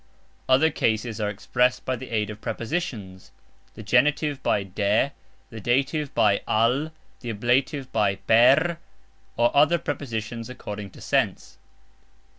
Other 0.49 0.71
cases 0.71 1.21
are 1.21 1.29
expressed 1.29 1.85
by 1.85 1.95
the 1.95 2.09
aid 2.09 2.31
of 2.31 2.41
prepositions 2.41 3.31
(the 3.75 3.83
genitive 3.83 4.41
by 4.41 4.63
"de", 4.63 5.11
the 5.51 5.59
dative 5.59 6.11
by 6.15 6.41
"al", 6.47 6.91
the 7.19 7.29
ablative 7.29 7.91
by 7.91 8.15
"per", 8.15 8.79
or 9.37 9.55
other 9.55 9.77
prepositions 9.77 10.49
according 10.49 10.89
to 10.89 11.01
sense). 11.01 11.59